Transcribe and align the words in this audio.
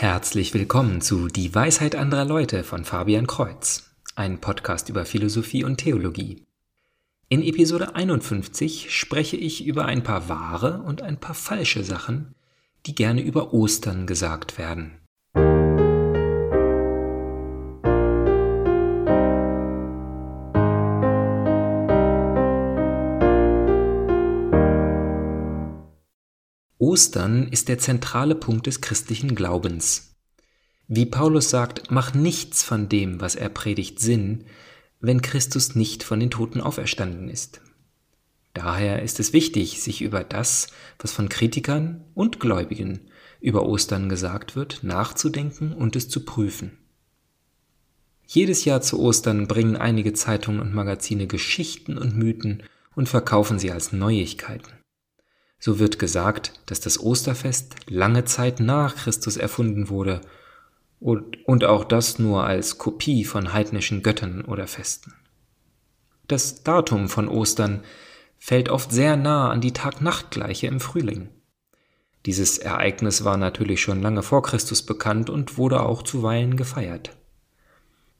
Herzlich 0.00 0.54
willkommen 0.54 1.02
zu 1.02 1.28
Die 1.28 1.54
Weisheit 1.54 1.94
anderer 1.94 2.24
Leute 2.24 2.64
von 2.64 2.86
Fabian 2.86 3.26
Kreuz, 3.26 3.90
ein 4.14 4.40
Podcast 4.40 4.88
über 4.88 5.04
Philosophie 5.04 5.62
und 5.62 5.76
Theologie. 5.76 6.46
In 7.28 7.42
Episode 7.42 7.94
51 7.94 8.96
spreche 8.96 9.36
ich 9.36 9.66
über 9.66 9.84
ein 9.84 10.02
paar 10.02 10.30
wahre 10.30 10.80
und 10.84 11.02
ein 11.02 11.20
paar 11.20 11.34
falsche 11.34 11.84
Sachen, 11.84 12.34
die 12.86 12.94
gerne 12.94 13.20
über 13.20 13.52
Ostern 13.52 14.06
gesagt 14.06 14.56
werden. 14.56 14.92
Ostern 26.80 27.46
ist 27.48 27.68
der 27.68 27.76
zentrale 27.76 28.34
Punkt 28.34 28.66
des 28.66 28.80
christlichen 28.80 29.34
Glaubens. 29.34 30.16
Wie 30.88 31.04
Paulus 31.04 31.50
sagt, 31.50 31.90
mach 31.90 32.14
nichts 32.14 32.62
von 32.62 32.88
dem, 32.88 33.20
was 33.20 33.34
er 33.34 33.50
predigt, 33.50 34.00
Sinn, 34.00 34.46
wenn 34.98 35.20
Christus 35.20 35.74
nicht 35.74 36.02
von 36.02 36.20
den 36.20 36.30
Toten 36.30 36.62
auferstanden 36.62 37.28
ist. 37.28 37.60
Daher 38.54 39.02
ist 39.02 39.20
es 39.20 39.34
wichtig, 39.34 39.82
sich 39.82 40.00
über 40.00 40.24
das, 40.24 40.68
was 40.98 41.12
von 41.12 41.28
Kritikern 41.28 42.02
und 42.14 42.40
Gläubigen 42.40 43.10
über 43.42 43.66
Ostern 43.66 44.08
gesagt 44.08 44.56
wird, 44.56 44.82
nachzudenken 44.82 45.74
und 45.74 45.96
es 45.96 46.08
zu 46.08 46.24
prüfen. 46.24 46.78
Jedes 48.26 48.64
Jahr 48.64 48.80
zu 48.80 48.98
Ostern 49.00 49.48
bringen 49.48 49.76
einige 49.76 50.14
Zeitungen 50.14 50.60
und 50.60 50.72
Magazine 50.72 51.26
Geschichten 51.26 51.98
und 51.98 52.16
Mythen 52.16 52.62
und 52.94 53.10
verkaufen 53.10 53.58
sie 53.58 53.70
als 53.70 53.92
Neuigkeiten. 53.92 54.79
So 55.60 55.78
wird 55.78 55.98
gesagt, 55.98 56.54
dass 56.66 56.80
das 56.80 56.98
Osterfest 56.98 57.76
lange 57.86 58.24
Zeit 58.24 58.60
nach 58.60 58.96
Christus 58.96 59.36
erfunden 59.36 59.90
wurde 59.90 60.22
und, 61.00 61.46
und 61.46 61.64
auch 61.64 61.84
das 61.84 62.18
nur 62.18 62.44
als 62.44 62.78
Kopie 62.78 63.24
von 63.24 63.52
heidnischen 63.52 64.02
Göttern 64.02 64.42
oder 64.42 64.66
Festen. 64.66 65.14
Das 66.28 66.62
Datum 66.62 67.10
von 67.10 67.28
Ostern 67.28 67.84
fällt 68.38 68.70
oft 68.70 68.90
sehr 68.90 69.16
nah 69.16 69.50
an 69.50 69.60
die 69.60 69.72
Tag-Nacht-Gleiche 69.72 70.66
im 70.66 70.80
Frühling. 70.80 71.28
Dieses 72.24 72.56
Ereignis 72.56 73.24
war 73.24 73.36
natürlich 73.36 73.82
schon 73.82 74.00
lange 74.00 74.22
vor 74.22 74.42
Christus 74.42 74.82
bekannt 74.82 75.28
und 75.28 75.58
wurde 75.58 75.82
auch 75.82 76.02
zuweilen 76.02 76.56
gefeiert. 76.56 77.16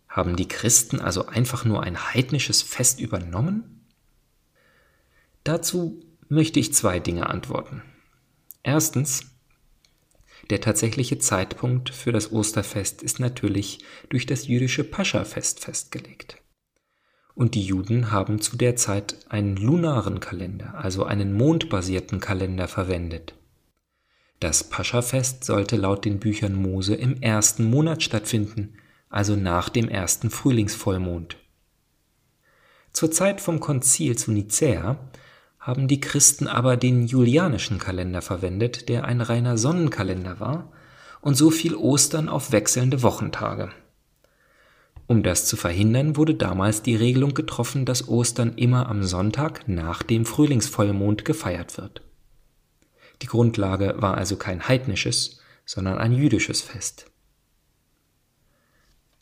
Haben 0.08 0.36
die 0.36 0.48
Christen 0.48 1.00
also 1.00 1.27
einfach 1.27 1.64
nur 1.64 1.83
ein 1.83 2.12
heidnisches 2.12 2.62
Fest 2.62 3.00
übernommen? 3.00 3.86
Dazu 5.44 6.02
möchte 6.31 6.61
ich 6.61 6.73
zwei 6.73 7.00
Dinge 7.00 7.28
antworten. 7.28 7.83
Erstens, 8.62 9.27
der 10.48 10.61
tatsächliche 10.61 11.19
Zeitpunkt 11.19 11.91
für 11.91 12.12
das 12.12 12.33
Osterfest 12.33 13.03
ist 13.03 13.20
natürlich 13.20 13.81
durch 14.09 14.27
das 14.27 14.47
jüdische 14.47 14.84
Pascha-Fest 14.84 15.61
festgelegt. 15.61 16.39
Und 17.34 17.55
die 17.55 17.62
Juden 17.62 18.11
haben 18.11 18.41
zu 18.41 18.56
der 18.56 18.77
Zeit 18.77 19.27
einen 19.28 19.56
lunaren 19.56 20.20
Kalender, 20.20 20.75
also 20.75 21.05
einen 21.05 21.33
mondbasierten 21.33 22.20
Kalender 22.20 22.69
verwendet. 22.69 23.34
Das 24.41 24.64
Pascha-Fest 24.64 25.45
sollte 25.45 25.77
laut 25.77 26.05
den 26.05 26.19
Büchern 26.19 26.55
Mose 26.55 26.95
im 26.95 27.20
ersten 27.23 27.64
Monat 27.64 28.03
stattfinden, 28.03 28.75
also 29.08 29.36
nach 29.36 29.69
dem 29.69 29.89
ersten 29.89 30.31
Frühlingsvollmond. 30.31 31.36
Zur 32.92 33.11
Zeit 33.11 33.41
vom 33.41 33.61
Konzil 33.61 34.17
zu 34.17 34.33
Nicäa 34.33 34.98
haben 35.61 35.89
die 35.89 36.00
Christen 36.00 36.48
aber 36.48 36.77
den 36.77 37.06
julianischen 37.06 37.78
Kalender 37.78 38.22
verwendet, 38.22 38.89
der 38.89 39.05
ein 39.05 39.20
reiner 39.20 39.58
Sonnenkalender 39.58 40.41
war, 40.41 40.72
und 41.20 41.34
so 41.34 41.50
fiel 41.50 41.75
Ostern 41.75 42.30
auf 42.30 42.50
wechselnde 42.50 43.02
Wochentage. 43.02 43.70
Um 45.06 45.22
das 45.22 45.44
zu 45.44 45.56
verhindern, 45.56 46.17
wurde 46.17 46.34
damals 46.34 46.83
die 46.83 46.97
Regelung 46.97 47.34
getroffen, 47.34 47.84
dass 47.84 48.08
Ostern 48.08 48.55
immer 48.56 48.89
am 48.89 49.02
Sonntag 49.02 49.68
nach 49.68 50.02
dem 50.02 50.24
Frühlingsvollmond 50.24 51.24
gefeiert 51.24 51.77
wird. 51.77 52.02
Die 53.20 53.27
Grundlage 53.27 53.96
war 53.98 54.17
also 54.17 54.36
kein 54.36 54.67
heidnisches, 54.67 55.40
sondern 55.67 55.98
ein 55.98 56.13
jüdisches 56.13 56.63
Fest. 56.63 57.11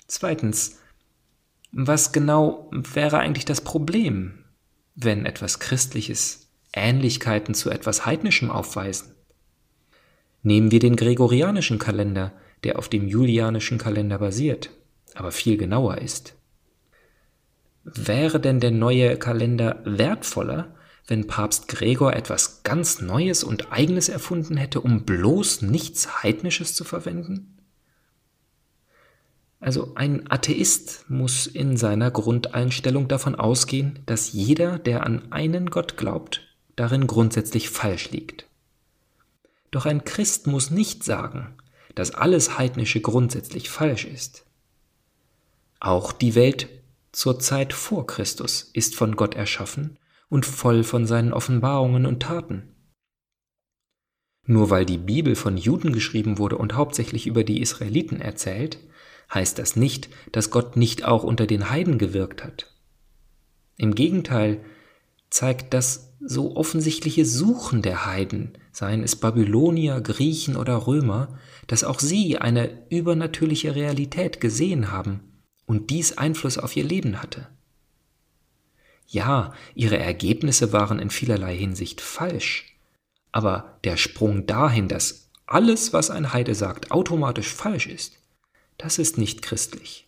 Zweitens, 0.07 0.79
was 1.73 2.12
genau 2.12 2.71
wäre 2.73 3.19
eigentlich 3.19 3.45
das 3.45 3.61
Problem, 3.61 4.38
wenn 5.01 5.27
etwas 5.27 5.61
Christliches 5.61 6.49
Ähnlichkeiten 6.73 7.55
zu 7.55 7.71
etwas 7.71 8.05
Heidnischem 8.05 8.51
aufweisen. 8.51 9.15
Nehmen 10.43 10.73
wir 10.73 10.81
den 10.81 10.97
gregorianischen 10.97 11.79
Kalender, 11.79 12.33
der 12.65 12.79
auf 12.79 12.89
dem 12.89 13.07
julianischen 13.07 13.79
Kalender 13.79 14.19
basiert, 14.19 14.71
aber 15.15 15.31
viel 15.31 15.57
genauer 15.57 15.99
ist. 15.99 16.35
Wäre 17.85 18.41
denn 18.41 18.59
der 18.59 18.73
neue 18.73 19.17
Kalender 19.17 19.81
wertvoller, 19.85 20.75
wenn 21.07 21.29
Papst 21.29 21.69
Gregor 21.69 22.15
etwas 22.15 22.65
ganz 22.65 23.01
Neues 23.01 23.45
und 23.45 23.73
Eigenes 23.73 24.09
erfunden 24.09 24.57
hätte, 24.57 24.81
um 24.81 25.05
bloß 25.05 25.63
nichts 25.63 26.23
Heidnisches 26.25 26.75
zu 26.75 26.83
verwenden? 26.83 27.58
Also 29.61 29.93
ein 29.97 30.31
Atheist 30.31 31.05
muss 31.09 31.47
in 31.47 31.77
seiner 31.77 32.11
Grundeinstellung 32.11 33.09
davon 33.09 33.35
ausgehen, 33.35 33.99
dass 34.07 34.33
jeder, 34.33 34.79
der 34.79 35.05
an 35.05 35.33
einen 35.33 35.71
Gott 35.71 35.97
glaubt, 35.97 36.55
darin 36.77 37.07
grundsätzlich 37.07 37.71
falsch 37.71 38.11
liegt. 38.11 38.47
Doch 39.71 39.85
ein 39.85 40.05
Christ 40.05 40.47
muss 40.47 40.71
nicht 40.71 41.03
sagen, 41.03 41.57
dass 41.95 42.15
alles 42.15 42.57
Heidnische 42.57 43.01
grundsätzlich 43.01 43.69
falsch 43.69 44.05
ist. 44.05 44.45
Auch 45.81 46.13
die 46.13 46.35
Welt 46.37 46.69
zur 47.13 47.41
Zeit 47.41 47.73
vor 47.73 48.07
Christus 48.07 48.71
ist 48.73 48.95
von 48.95 49.17
Gott 49.17 49.35
erschaffen 49.35 49.99
und 50.29 50.47
voll 50.47 50.85
von 50.85 51.07
seinen 51.07 51.33
Offenbarungen 51.33 52.07
und 52.07 52.21
Taten. 52.21 52.75
Nur 54.47 54.71
weil 54.71 54.87
die 54.87 54.99
Bibel 54.99 55.35
von 55.35 55.57
Juden 55.57 55.93
geschrieben 55.93 56.39
wurde 56.39 56.57
und 56.57 56.75
hauptsächlich 56.75 57.27
über 57.27 57.45
die 57.45 57.61
Israeliten 57.61 58.21
erzählt, 58.21 58.79
heißt 59.33 59.59
das 59.59 59.77
nicht, 59.77 60.09
dass 60.33 60.50
Gott 60.50 60.77
nicht 60.77 61.05
auch 61.05 61.22
unter 61.22 61.47
den 61.47 61.71
Heiden 61.71 61.99
gewirkt 61.99 62.44
hat. 62.44 62.75
Im 63.77 63.94
Gegenteil 63.94 64.61
zeigt 65.31 65.75
das 65.75 66.15
so 66.21 66.56
offensichtliche 66.56 67.25
Suchen 67.25 67.83
der 67.83 68.06
Heiden, 68.06 68.59
seien 68.72 69.03
es 69.05 69.17
Babylonier, 69.17 70.00
Griechen 70.00 70.56
oder 70.56 70.87
Römer, 70.87 71.38
dass 71.67 71.84
auch 71.84 72.00
sie 72.00 72.38
eine 72.38 72.71
übernatürliche 72.91 73.75
Realität 73.75 74.41
gesehen 74.41 74.91
haben 74.91 75.21
und 75.67 75.91
dies 75.91 76.19
Einfluss 76.19 76.59
auf 76.59 76.77
ihr 76.77 76.84
Leben 76.84 77.22
hatte. 77.22 77.47
Ja, 79.06 79.55
ihre 79.75 79.99
Ergebnisse 79.99 80.72
waren 80.72 80.99
in 80.99 81.11
vielerlei 81.11 81.56
Hinsicht 81.56 82.00
falsch, 82.00 82.77
aber 83.33 83.78
der 83.84 83.97
Sprung 83.97 84.47
dahin, 84.47 84.88
dass 84.88 85.31
alles, 85.47 85.93
was 85.93 86.11
ein 86.11 86.33
Heide 86.33 86.55
sagt, 86.55 86.91
automatisch 86.91 87.49
falsch 87.49 87.87
ist, 87.87 88.18
das 88.78 88.99
ist 88.99 89.19
nicht 89.19 89.43
christlich. 89.43 90.06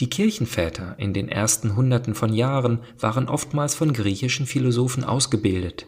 Die 0.00 0.10
Kirchenväter 0.10 0.96
in 0.98 1.14
den 1.14 1.28
ersten 1.28 1.76
Hunderten 1.76 2.16
von 2.16 2.34
Jahren 2.34 2.80
waren 2.98 3.28
oftmals 3.28 3.76
von 3.76 3.92
griechischen 3.92 4.46
Philosophen 4.46 5.04
ausgebildet. 5.04 5.86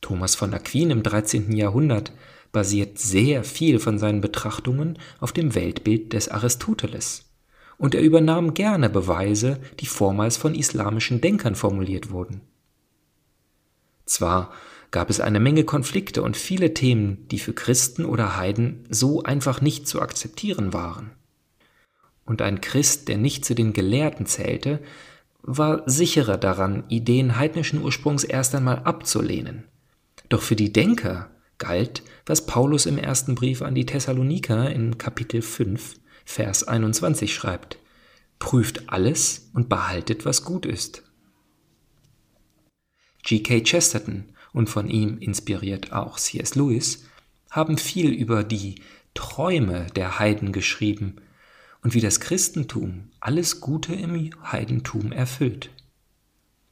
Thomas 0.00 0.34
von 0.34 0.52
Aquin 0.52 0.90
im 0.90 1.02
13. 1.02 1.52
Jahrhundert 1.52 2.12
basiert 2.50 2.98
sehr 2.98 3.44
viel 3.44 3.78
von 3.78 3.98
seinen 3.98 4.20
Betrachtungen 4.20 4.98
auf 5.20 5.32
dem 5.32 5.54
Weltbild 5.54 6.12
des 6.12 6.28
Aristoteles, 6.28 7.30
und 7.78 7.94
er 7.94 8.02
übernahm 8.02 8.54
gerne 8.54 8.90
Beweise, 8.90 9.60
die 9.78 9.86
vormals 9.86 10.36
von 10.36 10.54
islamischen 10.54 11.20
Denkern 11.20 11.54
formuliert 11.54 12.10
wurden. 12.10 12.40
Zwar 14.04 14.52
gab 14.90 15.10
es 15.10 15.20
eine 15.20 15.40
Menge 15.40 15.64
Konflikte 15.64 16.22
und 16.22 16.36
viele 16.36 16.74
Themen, 16.74 17.28
die 17.28 17.38
für 17.38 17.52
Christen 17.52 18.04
oder 18.04 18.36
Heiden 18.36 18.86
so 18.90 19.22
einfach 19.22 19.60
nicht 19.60 19.86
zu 19.86 20.00
akzeptieren 20.02 20.72
waren. 20.72 21.12
Und 22.24 22.42
ein 22.42 22.60
Christ, 22.60 23.08
der 23.08 23.18
nicht 23.18 23.44
zu 23.44 23.54
den 23.54 23.72
Gelehrten 23.72 24.26
zählte, 24.26 24.80
war 25.42 25.82
sicherer 25.86 26.36
daran, 26.36 26.84
Ideen 26.88 27.36
heidnischen 27.36 27.82
Ursprungs 27.82 28.24
erst 28.24 28.54
einmal 28.54 28.80
abzulehnen. 28.80 29.64
Doch 30.28 30.42
für 30.42 30.56
die 30.56 30.72
Denker 30.72 31.30
galt, 31.58 32.02
was 32.26 32.46
Paulus 32.46 32.86
im 32.86 32.98
ersten 32.98 33.34
Brief 33.34 33.62
an 33.62 33.74
die 33.74 33.86
Thessaloniker 33.86 34.70
in 34.70 34.98
Kapitel 34.98 35.42
5, 35.42 35.96
Vers 36.24 36.66
21 36.66 37.34
schreibt. 37.34 37.78
Prüft 38.38 38.88
alles 38.88 39.50
und 39.52 39.68
behaltet, 39.68 40.24
was 40.24 40.44
gut 40.44 40.66
ist. 40.66 41.02
G.K. 43.22 43.62
Chesterton 43.62 44.24
und 44.52 44.68
von 44.68 44.88
ihm 44.88 45.18
inspiriert 45.18 45.92
auch 45.92 46.18
C.S. 46.18 46.54
Lewis, 46.54 47.04
haben 47.50 47.78
viel 47.78 48.10
über 48.10 48.44
die 48.44 48.76
Träume 49.14 49.86
der 49.96 50.18
Heiden 50.18 50.52
geschrieben 50.52 51.16
und 51.82 51.94
wie 51.94 52.00
das 52.00 52.20
Christentum 52.20 53.10
alles 53.20 53.60
Gute 53.60 53.94
im 53.94 54.30
Heidentum 54.42 55.12
erfüllt. 55.12 55.70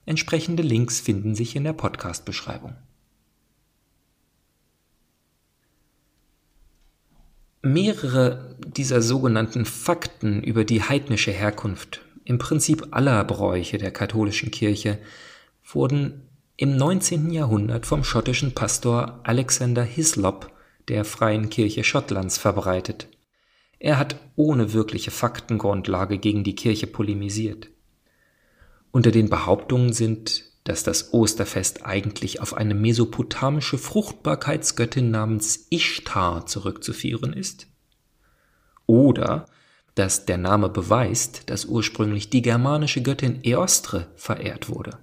Entsprechende 0.07 0.63
Links 0.63 1.01
finden 1.01 1.35
sich 1.35 1.57
in 1.57 1.65
der 1.65 1.73
Podcast-Beschreibung. 1.73 2.77
Mehrere 7.61 8.57
dieser 8.67 9.03
sogenannten 9.03 9.65
Fakten 9.65 10.43
über 10.43 10.65
die 10.65 10.83
heidnische 10.83 11.33
Herkunft, 11.33 12.01
im 12.25 12.39
Prinzip 12.39 12.89
aller 12.93 13.25
Bräuche 13.25 13.79
der 13.79 13.91
katholischen 13.91 14.51
Kirche, 14.51 14.99
wurden 15.65 16.28
im 16.61 16.77
19. 16.77 17.31
Jahrhundert 17.31 17.87
vom 17.87 18.03
schottischen 18.03 18.53
Pastor 18.53 19.21
Alexander 19.23 19.85
Hislop 19.85 20.51
der 20.89 21.05
Freien 21.05 21.51
Kirche 21.51 21.85
Schottlands 21.85 22.37
verbreitet. 22.37 23.07
Er 23.79 23.97
hat 23.97 24.17
ohne 24.35 24.73
wirkliche 24.73 25.13
Faktengrundlage 25.13 26.19
gegen 26.19 26.43
die 26.43 26.57
Kirche 26.57 26.89
polemisiert. 26.89 27.69
Unter 28.91 29.13
den 29.13 29.31
Behauptungen 29.31 29.93
sind, 29.93 30.47
dass 30.65 30.83
das 30.83 31.15
Osterfest 31.15 31.87
eigentlich 31.87 32.41
auf 32.41 32.55
eine 32.55 32.75
mesopotamische 32.75 33.79
Fruchtbarkeitsgöttin 33.79 35.13
namens 35.13 35.69
Ishtar 35.71 36.47
zurückzuführen 36.47 37.35
ist, 37.35 37.69
oder 38.85 39.47
dass 39.95 40.27
der 40.27 40.39
Name 40.39 40.69
beweist, 40.71 41.51
dass 41.51 41.67
ursprünglich 41.67 42.31
die 42.31 42.43
germanische 42.43 43.01
Göttin 43.01 43.45
Eostre 43.45 44.09
verehrt 44.17 44.69
wurde, 44.69 44.99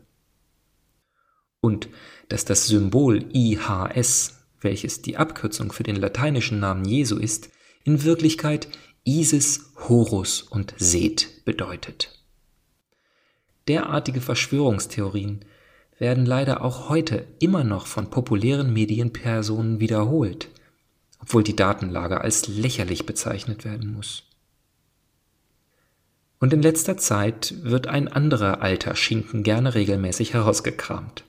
und 1.65 1.89
dass 2.29 2.45
das 2.45 2.67
Symbol 2.67 3.25
IHS, 3.33 4.45
welches 4.61 5.01
die 5.01 5.17
Abkürzung 5.17 5.71
für 5.71 5.81
den 5.81 5.95
lateinischen 5.95 6.59
Namen 6.59 6.85
Jesu 6.85 7.17
ist, 7.17 7.49
in 7.83 8.03
Wirklichkeit 8.03 8.67
Isis, 9.03 9.71
Horus 9.89 10.43
und 10.43 10.75
Seth 10.77 11.43
bedeutet. 11.43 12.23
Derartige 13.67 14.21
Verschwörungstheorien 14.21 15.43
werden 15.97 16.27
leider 16.27 16.63
auch 16.63 16.89
heute 16.89 17.25
immer 17.39 17.63
noch 17.63 17.87
von 17.87 18.11
populären 18.11 18.71
Medienpersonen 18.71 19.79
wiederholt, 19.79 20.49
obwohl 21.19 21.43
die 21.43 21.55
Datenlage 21.55 22.21
als 22.21 22.47
lächerlich 22.47 23.07
bezeichnet 23.07 23.65
werden 23.65 23.91
muss. 23.91 24.21
Und 26.39 26.53
in 26.53 26.61
letzter 26.61 26.97
Zeit 26.97 27.55
wird 27.63 27.87
ein 27.87 28.07
anderer 28.07 28.61
alter 28.61 28.95
Schinken 28.95 29.41
gerne 29.41 29.73
regelmäßig 29.73 30.35
herausgekramt. 30.35 31.23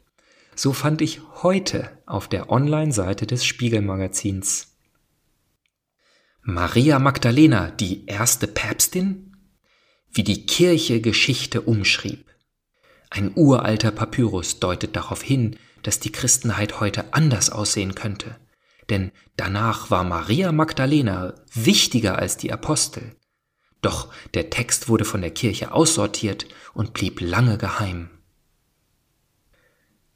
So 0.58 0.72
fand 0.72 1.02
ich 1.02 1.20
heute 1.42 2.02
auf 2.06 2.28
der 2.28 2.50
Online-Seite 2.50 3.26
des 3.26 3.44
Spiegelmagazins 3.44 4.78
Maria 6.40 6.98
Magdalena, 6.98 7.70
die 7.70 8.06
erste 8.06 8.46
Päpstin? 8.46 9.36
Wie 10.10 10.24
die 10.24 10.46
Kirche 10.46 11.02
Geschichte 11.02 11.60
umschrieb. 11.60 12.30
Ein 13.10 13.32
uralter 13.34 13.90
Papyrus 13.90 14.58
deutet 14.58 14.96
darauf 14.96 15.20
hin, 15.20 15.58
dass 15.82 16.00
die 16.00 16.10
Christenheit 16.10 16.80
heute 16.80 17.12
anders 17.12 17.50
aussehen 17.50 17.94
könnte. 17.94 18.36
Denn 18.88 19.12
danach 19.36 19.90
war 19.90 20.04
Maria 20.04 20.52
Magdalena 20.52 21.34
wichtiger 21.52 22.18
als 22.18 22.38
die 22.38 22.50
Apostel. 22.50 23.14
Doch 23.82 24.10
der 24.32 24.48
Text 24.48 24.88
wurde 24.88 25.04
von 25.04 25.20
der 25.20 25.32
Kirche 25.32 25.72
aussortiert 25.72 26.46
und 26.72 26.94
blieb 26.94 27.20
lange 27.20 27.58
geheim. 27.58 28.08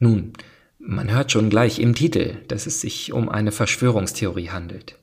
Nun, 0.00 0.32
man 0.78 1.10
hört 1.10 1.30
schon 1.30 1.50
gleich 1.50 1.78
im 1.78 1.94
Titel, 1.94 2.38
dass 2.48 2.66
es 2.66 2.80
sich 2.80 3.12
um 3.12 3.28
eine 3.28 3.52
Verschwörungstheorie 3.52 4.48
handelt. 4.48 4.96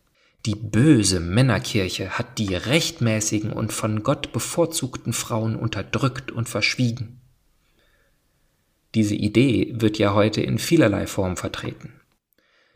Die 0.47 0.55
böse 0.55 1.19
Männerkirche 1.19 2.17
hat 2.17 2.39
die 2.39 2.55
rechtmäßigen 2.55 3.53
und 3.53 3.71
von 3.71 4.01
Gott 4.01 4.33
bevorzugten 4.33 5.13
Frauen 5.13 5.55
unterdrückt 5.55 6.31
und 6.31 6.49
verschwiegen. 6.49 7.21
Diese 8.95 9.13
Idee 9.13 9.73
wird 9.75 9.99
ja 9.99 10.15
heute 10.15 10.41
in 10.41 10.57
vielerlei 10.57 11.05
Form 11.05 11.37
vertreten. 11.37 11.93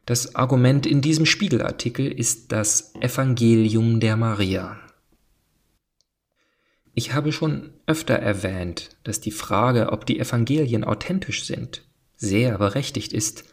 Das 0.05 0.35
Argument 0.35 0.85
in 0.85 1.01
diesem 1.01 1.25
Spiegelartikel 1.25 2.07
ist 2.07 2.51
das 2.51 2.93
Evangelium 3.01 3.99
der 3.99 4.15
Maria. 4.15 4.79
Ich 6.93 7.13
habe 7.13 7.31
schon 7.31 7.71
öfter 7.87 8.15
erwähnt, 8.15 8.89
dass 9.03 9.21
die 9.21 9.31
Frage, 9.31 9.91
ob 9.91 10.05
die 10.05 10.19
Evangelien 10.19 10.83
authentisch 10.83 11.45
sind, 11.45 11.83
sehr 12.21 12.59
berechtigt 12.59 13.13
ist 13.13 13.43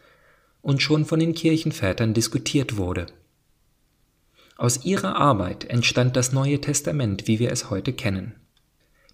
und 0.61 0.81
schon 0.81 1.05
von 1.05 1.19
den 1.19 1.33
Kirchenvätern 1.33 2.13
diskutiert 2.13 2.77
wurde. 2.77 3.07
Aus 4.57 4.85
ihrer 4.85 5.15
Arbeit 5.15 5.65
entstand 5.65 6.15
das 6.15 6.31
Neue 6.31 6.61
Testament, 6.61 7.27
wie 7.27 7.39
wir 7.39 7.51
es 7.51 7.69
heute 7.69 7.93
kennen. 7.93 8.35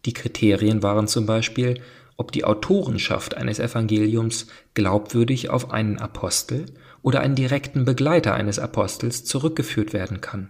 Die 0.06 0.14
Kriterien 0.14 0.84
waren 0.84 1.08
zum 1.08 1.26
Beispiel, 1.26 1.82
ob 2.18 2.32
die 2.32 2.44
Autorenschaft 2.44 3.36
eines 3.36 3.60
Evangeliums 3.60 4.48
glaubwürdig 4.74 5.50
auf 5.50 5.72
einen 5.72 6.00
Apostel 6.00 6.66
oder 7.02 7.22
einen 7.22 7.36
direkten 7.36 7.86
Begleiter 7.86 8.34
eines 8.34 8.60
Apostels 8.60 9.24
zurückgeführt 9.24 9.94
werden 9.94 10.22
kann. 10.22 10.50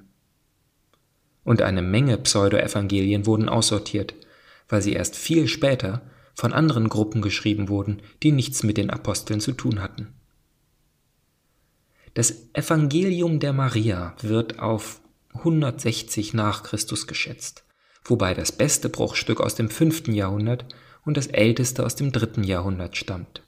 Und 1.44 1.62
eine 1.62 1.82
Menge 1.82 2.18
Pseudoevangelien 2.18 3.26
wurden 3.28 3.50
aussortiert, 3.50 4.16
weil 4.68 4.82
sie 4.82 4.94
erst 4.94 5.16
viel 5.16 5.48
später 5.48 6.02
von 6.36 6.54
anderen 6.54 6.90
Gruppen 6.90 7.22
geschrieben 7.22 7.70
wurden, 7.70 8.02
die 8.22 8.32
nichts 8.32 8.64
mit 8.64 8.78
den 8.78 8.90
Aposteln 8.90 9.40
zu 9.40 9.54
tun 9.54 9.82
hatten. 9.82 10.14
Das 12.14 12.50
Evangelium 12.54 13.40
der 13.40 13.54
Maria 13.54 14.16
wird 14.22 14.60
auf 14.60 15.02
160 15.34 16.34
nach 16.34 16.64
Christus 16.64 17.08
geschätzt, 17.08 17.66
wobei 18.04 18.34
das 18.34 18.52
beste 18.52 18.90
Bruchstück 18.90 19.42
aus 19.42 19.56
dem 19.56 19.70
5. 19.70 20.10
Jahrhundert 20.10 20.66
und 21.06 21.18
das 21.18 21.28
älteste 21.28 21.86
aus 21.86 21.96
dem 21.96 22.12
3. 22.12 22.42
Jahrhundert 22.44 22.96
stammt. 22.96 23.42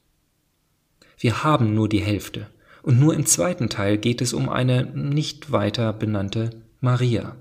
Wir 1.17 1.43
haben 1.43 1.73
nur 1.73 1.89
die 1.89 2.01
Hälfte, 2.01 2.47
und 2.83 2.99
nur 2.99 3.13
im 3.13 3.25
zweiten 3.25 3.69
Teil 3.69 3.97
geht 3.97 4.21
es 4.21 4.33
um 4.33 4.47
eine 4.49 4.85
nicht 4.85 5.51
weiter 5.51 5.91
benannte 5.91 6.51
Maria 6.79 7.35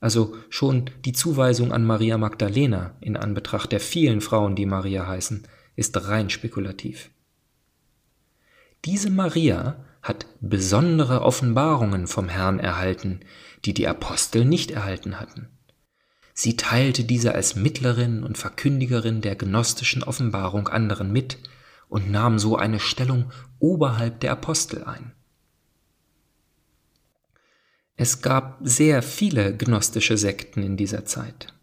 also 0.00 0.36
schon 0.50 0.90
die 1.04 1.12
Zuweisung 1.12 1.72
an 1.72 1.84
Maria 1.84 2.18
Magdalena 2.18 2.96
in 3.00 3.16
Anbetracht 3.16 3.72
der 3.72 3.80
vielen 3.80 4.20
Frauen, 4.20 4.54
die 4.54 4.66
Maria 4.66 5.06
heißen, 5.06 5.46
ist 5.74 6.08
rein 6.08 6.30
spekulativ. 6.30 7.10
Diese 8.84 9.10
Maria 9.10 9.84
hat 10.02 10.26
besondere 10.40 11.22
Offenbarungen 11.22 12.06
vom 12.06 12.28
Herrn 12.28 12.60
erhalten, 12.60 13.20
die 13.64 13.74
die 13.74 13.88
Apostel 13.88 14.44
nicht 14.44 14.70
erhalten 14.70 15.18
hatten. 15.18 15.48
Sie 16.32 16.56
teilte 16.56 17.04
diese 17.04 17.34
als 17.34 17.56
Mittlerin 17.56 18.22
und 18.22 18.38
Verkündigerin 18.38 19.22
der 19.22 19.36
gnostischen 19.36 20.02
Offenbarung 20.02 20.68
anderen 20.68 21.10
mit 21.10 21.38
und 21.88 22.10
nahm 22.10 22.38
so 22.38 22.56
eine 22.56 22.78
Stellung 22.78 23.32
oberhalb 23.58 24.20
der 24.20 24.32
Apostel 24.32 24.84
ein. 24.84 25.15
Es 27.98 28.20
gab 28.20 28.58
sehr 28.62 29.02
viele 29.02 29.56
gnostische 29.56 30.18
Sekten 30.18 30.62
in 30.62 30.76
dieser 30.76 31.06
Zeit. 31.06 31.54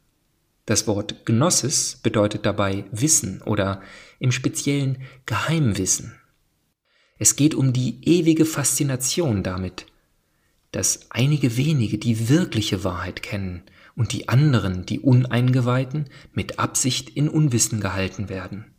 Das 0.65 0.87
Wort 0.87 1.25
Gnosis 1.25 1.99
bedeutet 2.01 2.45
dabei 2.45 2.85
Wissen 2.91 3.41
oder 3.43 3.81
im 4.17 4.31
speziellen 4.31 5.03
Geheimwissen. 5.27 6.15
Es 7.19 7.35
geht 7.35 7.53
um 7.53 7.71
die 7.71 7.99
ewige 8.01 8.45
Faszination 8.45 9.43
damit, 9.43 9.85
dass 10.71 11.11
einige 11.11 11.55
wenige 11.55 11.99
die 11.99 12.29
wirkliche 12.29 12.83
Wahrheit 12.83 13.21
kennen 13.21 13.61
und 13.95 14.11
die 14.11 14.27
anderen, 14.27 14.87
die 14.87 14.99
Uneingeweihten, 14.99 16.09
mit 16.31 16.57
Absicht 16.57 17.11
in 17.11 17.29
Unwissen 17.29 17.79
gehalten 17.79 18.27
werden. 18.27 18.73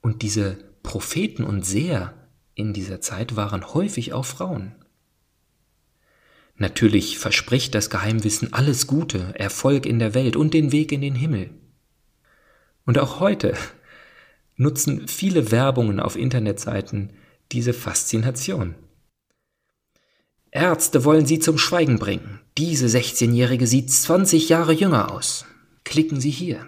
Und 0.00 0.22
diese 0.22 0.56
Propheten 0.82 1.44
und 1.44 1.66
Seher 1.66 2.14
in 2.54 2.72
dieser 2.72 3.02
Zeit 3.02 3.36
waren 3.36 3.74
häufig 3.74 4.14
auch 4.14 4.24
Frauen. 4.24 4.74
Natürlich 6.60 7.18
verspricht 7.18 7.74
das 7.74 7.88
Geheimwissen 7.88 8.52
alles 8.52 8.86
Gute, 8.86 9.32
Erfolg 9.34 9.86
in 9.86 9.98
der 9.98 10.12
Welt 10.12 10.36
und 10.36 10.52
den 10.52 10.72
Weg 10.72 10.92
in 10.92 11.00
den 11.00 11.14
Himmel. 11.14 11.48
Und 12.84 12.98
auch 12.98 13.18
heute 13.18 13.54
nutzen 14.56 15.08
viele 15.08 15.50
Werbungen 15.50 16.00
auf 16.00 16.16
Internetseiten 16.16 17.14
diese 17.50 17.72
Faszination. 17.72 18.74
Ärzte 20.50 21.06
wollen 21.06 21.24
Sie 21.24 21.38
zum 21.38 21.56
Schweigen 21.56 21.98
bringen. 21.98 22.40
Diese 22.58 22.88
16-Jährige 22.88 23.66
sieht 23.66 23.90
20 23.90 24.50
Jahre 24.50 24.74
jünger 24.74 25.12
aus. 25.12 25.46
Klicken 25.84 26.20
Sie 26.20 26.30
hier. 26.30 26.66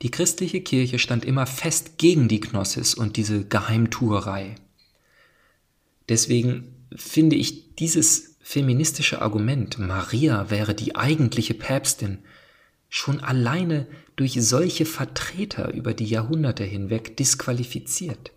Die 0.00 0.10
christliche 0.10 0.62
Kirche 0.62 0.98
stand 0.98 1.26
immer 1.26 1.46
fest 1.46 1.98
gegen 1.98 2.28
die 2.28 2.40
Gnosis 2.40 2.94
und 2.94 3.18
diese 3.18 3.44
Geheimtuerei. 3.44 4.54
Deswegen 6.08 6.75
finde 6.94 7.36
ich 7.36 7.74
dieses 7.74 8.36
feministische 8.40 9.22
Argument, 9.22 9.78
Maria 9.78 10.50
wäre 10.50 10.74
die 10.74 10.94
eigentliche 10.94 11.54
Päpstin, 11.54 12.18
schon 12.88 13.20
alleine 13.20 13.86
durch 14.14 14.34
solche 14.40 14.86
Vertreter 14.86 15.72
über 15.74 15.94
die 15.94 16.06
Jahrhunderte 16.06 16.64
hinweg 16.64 17.16
disqualifiziert. 17.16 18.32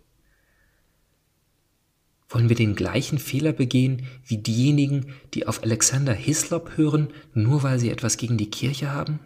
Wollen 2.28 2.48
wir 2.48 2.56
den 2.56 2.76
gleichen 2.76 3.18
Fehler 3.18 3.52
begehen 3.52 4.06
wie 4.24 4.38
diejenigen, 4.38 5.14
die 5.34 5.46
auf 5.48 5.62
Alexander 5.64 6.12
Hislop 6.12 6.76
hören, 6.76 7.08
nur 7.34 7.62
weil 7.64 7.80
sie 7.80 7.90
etwas 7.90 8.18
gegen 8.18 8.36
die 8.36 8.50
Kirche 8.50 8.92
haben? 8.92 9.18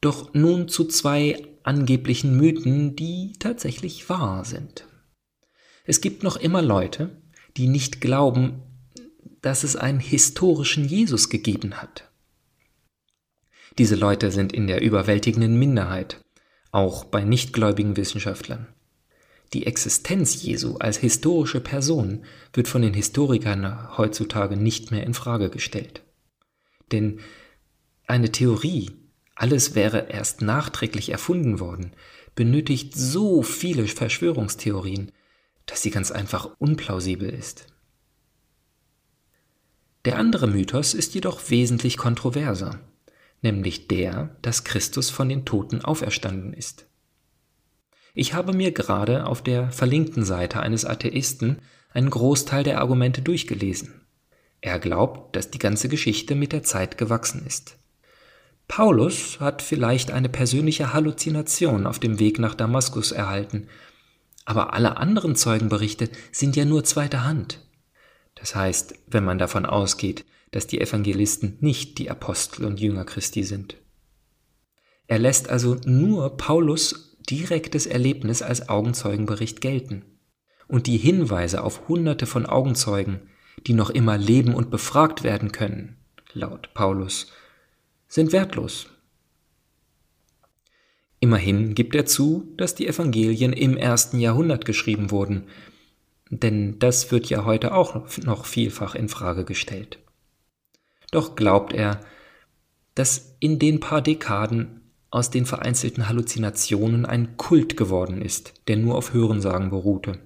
Doch 0.00 0.32
nun 0.32 0.68
zu 0.68 0.84
zwei 0.84 1.42
angeblichen 1.62 2.36
Mythen, 2.36 2.96
die 2.96 3.32
tatsächlich 3.38 4.08
wahr 4.08 4.44
sind. 4.44 4.87
Es 5.88 6.02
gibt 6.02 6.22
noch 6.22 6.36
immer 6.36 6.60
Leute, 6.60 7.16
die 7.56 7.66
nicht 7.66 8.02
glauben, 8.02 8.60
dass 9.40 9.64
es 9.64 9.74
einen 9.74 10.00
historischen 10.00 10.84
Jesus 10.84 11.30
gegeben 11.30 11.80
hat. 11.80 12.10
Diese 13.78 13.94
Leute 13.94 14.30
sind 14.30 14.52
in 14.52 14.66
der 14.66 14.82
überwältigenden 14.82 15.58
Minderheit, 15.58 16.20
auch 16.72 17.04
bei 17.04 17.24
nichtgläubigen 17.24 17.96
Wissenschaftlern. 17.96 18.66
Die 19.54 19.66
Existenz 19.66 20.42
Jesu 20.42 20.76
als 20.76 20.98
historische 20.98 21.60
Person 21.60 22.26
wird 22.52 22.68
von 22.68 22.82
den 22.82 22.92
Historikern 22.92 23.96
heutzutage 23.96 24.58
nicht 24.58 24.90
mehr 24.90 25.04
in 25.04 25.14
Frage 25.14 25.48
gestellt. 25.48 26.02
Denn 26.92 27.20
eine 28.06 28.30
Theorie, 28.30 28.90
alles 29.34 29.74
wäre 29.74 30.10
erst 30.10 30.42
nachträglich 30.42 31.08
erfunden 31.08 31.60
worden, 31.60 31.92
benötigt 32.34 32.94
so 32.94 33.42
viele 33.42 33.86
Verschwörungstheorien, 33.86 35.12
dass 35.68 35.82
sie 35.82 35.90
ganz 35.90 36.10
einfach 36.10 36.50
unplausibel 36.58 37.28
ist. 37.30 37.66
Der 40.04 40.18
andere 40.18 40.46
Mythos 40.48 40.94
ist 40.94 41.14
jedoch 41.14 41.50
wesentlich 41.50 41.96
kontroverser, 41.96 42.80
nämlich 43.42 43.86
der, 43.86 44.36
dass 44.42 44.64
Christus 44.64 45.10
von 45.10 45.28
den 45.28 45.44
Toten 45.44 45.84
auferstanden 45.84 46.52
ist. 46.52 46.86
Ich 48.14 48.34
habe 48.34 48.52
mir 48.52 48.72
gerade 48.72 49.26
auf 49.26 49.42
der 49.42 49.70
verlinkten 49.70 50.24
Seite 50.24 50.60
eines 50.60 50.84
Atheisten 50.84 51.58
einen 51.92 52.10
Großteil 52.10 52.64
der 52.64 52.80
Argumente 52.80 53.22
durchgelesen. 53.22 54.00
Er 54.60 54.78
glaubt, 54.78 55.36
dass 55.36 55.50
die 55.50 55.58
ganze 55.58 55.88
Geschichte 55.88 56.34
mit 56.34 56.52
der 56.52 56.62
Zeit 56.62 56.98
gewachsen 56.98 57.46
ist. 57.46 57.76
Paulus 58.66 59.40
hat 59.40 59.62
vielleicht 59.62 60.10
eine 60.10 60.28
persönliche 60.28 60.92
Halluzination 60.92 61.86
auf 61.86 61.98
dem 61.98 62.18
Weg 62.18 62.38
nach 62.38 62.54
Damaskus 62.54 63.12
erhalten, 63.12 63.68
aber 64.48 64.72
alle 64.72 64.96
anderen 64.96 65.36
Zeugenberichte 65.36 66.08
sind 66.32 66.56
ja 66.56 66.64
nur 66.64 66.82
zweiter 66.82 67.22
Hand. 67.22 67.60
Das 68.34 68.54
heißt, 68.54 68.94
wenn 69.06 69.22
man 69.22 69.36
davon 69.36 69.66
ausgeht, 69.66 70.24
dass 70.52 70.66
die 70.66 70.80
Evangelisten 70.80 71.58
nicht 71.60 71.98
die 71.98 72.10
Apostel 72.10 72.64
und 72.64 72.80
Jünger 72.80 73.04
Christi 73.04 73.42
sind. 73.42 73.76
Er 75.06 75.18
lässt 75.18 75.50
also 75.50 75.76
nur 75.84 76.38
Paulus 76.38 77.18
direktes 77.28 77.84
Erlebnis 77.84 78.40
als 78.40 78.70
Augenzeugenbericht 78.70 79.60
gelten. 79.60 80.06
Und 80.66 80.86
die 80.86 80.96
Hinweise 80.96 81.62
auf 81.62 81.86
Hunderte 81.86 82.24
von 82.24 82.46
Augenzeugen, 82.46 83.20
die 83.66 83.74
noch 83.74 83.90
immer 83.90 84.16
leben 84.16 84.54
und 84.54 84.70
befragt 84.70 85.24
werden 85.24 85.52
können, 85.52 85.98
laut 86.32 86.72
Paulus, 86.72 87.32
sind 88.06 88.32
wertlos. 88.32 88.86
Immerhin 91.28 91.74
gibt 91.74 91.94
er 91.94 92.06
zu, 92.06 92.54
dass 92.56 92.74
die 92.74 92.86
Evangelien 92.86 93.52
im 93.52 93.76
ersten 93.76 94.18
Jahrhundert 94.18 94.64
geschrieben 94.64 95.10
wurden, 95.10 95.44
denn 96.30 96.78
das 96.78 97.12
wird 97.12 97.28
ja 97.28 97.44
heute 97.44 97.74
auch 97.74 98.16
noch 98.24 98.46
vielfach 98.46 98.94
in 98.94 99.10
Frage 99.10 99.44
gestellt. 99.44 99.98
Doch 101.10 101.36
glaubt 101.36 101.74
er, 101.74 102.00
dass 102.94 103.36
in 103.40 103.58
den 103.58 103.78
paar 103.78 104.00
Dekaden 104.00 104.80
aus 105.10 105.28
den 105.28 105.44
vereinzelten 105.44 106.08
Halluzinationen 106.08 107.04
ein 107.04 107.36
Kult 107.36 107.76
geworden 107.76 108.22
ist, 108.22 108.54
der 108.66 108.78
nur 108.78 108.94
auf 108.94 109.12
Hörensagen 109.12 109.68
beruhte. 109.68 110.18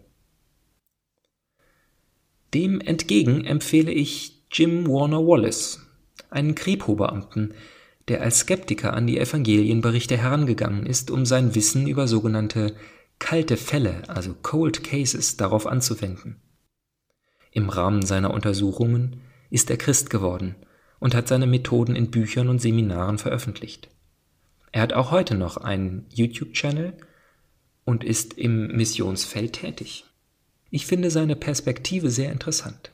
Dem 2.55 2.81
entgegen 2.81 3.45
empfehle 3.45 3.91
ich 3.91 4.45
Jim 4.53 4.87
Warner 4.87 5.27
Wallace, 5.27 5.85
einen 6.31 6.55
Kripo-Beamten, 6.55 7.55
der 8.09 8.23
als 8.23 8.41
Skeptiker 8.41 8.95
an 8.95 9.07
die 9.07 9.19
Evangelienberichte 9.19 10.17
herangegangen 10.17 10.87
ist, 10.87 11.11
um 11.11 11.25
sein 11.25 11.55
Wissen 11.55 11.87
über 11.87 12.09
sogenannte 12.09 12.75
kalte 13.19 13.57
Fälle, 13.57 14.03
also 14.09 14.35
Cold 14.43 14.83
Cases, 14.83 15.37
darauf 15.37 15.67
anzuwenden. 15.67 16.41
Im 17.53 17.69
Rahmen 17.69 18.03
seiner 18.03 18.33
Untersuchungen 18.33 19.21
ist 19.51 19.71
er 19.71 19.77
Christ 19.77 20.11
geworden 20.11 20.57
und 20.99 21.15
hat 21.15 21.29
seine 21.29 21.47
Methoden 21.47 21.95
in 21.95 22.11
Büchern 22.11 22.49
und 22.49 22.61
Seminaren 22.61 23.19
veröffentlicht. 23.19 23.89
Er 24.73 24.83
hat 24.83 24.95
auch 24.95 25.11
heute 25.11 25.35
noch 25.35 25.59
einen 25.59 26.07
YouTube-Channel 26.11 26.95
und 27.85 28.05
ist 28.05 28.35
im 28.35 28.69
Missionsfeld 28.69 29.53
tätig. 29.53 30.05
Ich 30.71 30.87
finde 30.87 31.11
seine 31.11 31.37
Perspektive 31.37 32.11
sehr 32.11 32.33
interessant. 32.33 32.93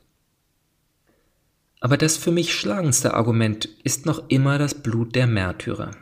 Aber 1.80 1.96
das 1.96 2.16
für 2.16 2.32
mich 2.32 2.54
schlagendste 2.54 3.14
Argument 3.14 3.66
ist 3.84 4.06
noch 4.06 4.28
immer 4.28 4.58
das 4.58 4.74
Blut 4.74 5.14
der 5.14 5.26
Märtyrer. 5.26 5.92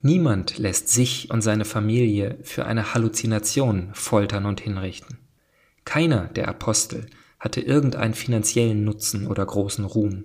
Niemand 0.00 0.58
lässt 0.58 0.88
sich 0.88 1.30
und 1.30 1.42
seine 1.42 1.64
Familie 1.64 2.38
für 2.42 2.66
eine 2.66 2.92
Halluzination 2.92 3.90
foltern 3.94 4.46
und 4.46 4.60
hinrichten. 4.60 5.18
Keiner 5.84 6.26
der 6.26 6.48
Apostel 6.48 7.06
hatte 7.38 7.60
irgendeinen 7.60 8.14
finanziellen 8.14 8.84
Nutzen 8.84 9.28
oder 9.28 9.46
großen 9.46 9.84
Ruhm. 9.84 10.24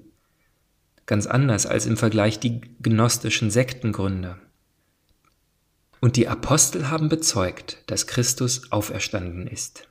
Ganz 1.05 1.27
anders 1.27 1.67
als 1.67 1.85
im 1.85 1.95
Vergleich 1.95 2.39
die 2.39 2.61
gnostischen 2.81 3.51
Sektengründer. 3.51 4.39
Und 6.01 6.15
die 6.15 6.27
Apostel 6.27 6.89
haben 6.89 7.09
bezeugt, 7.09 7.83
dass 7.85 8.07
Christus 8.07 8.71
auferstanden 8.71 9.45
ist. 9.45 9.87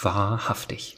Wahrhaftig. 0.00 0.97